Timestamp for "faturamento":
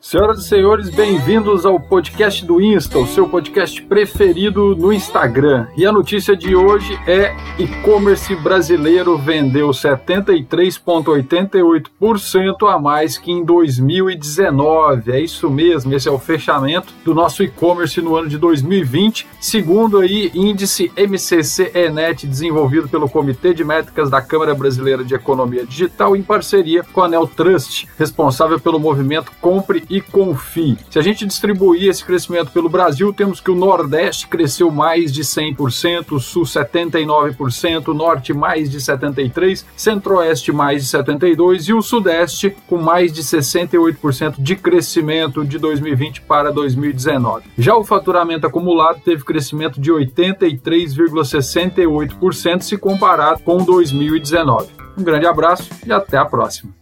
47.84-48.46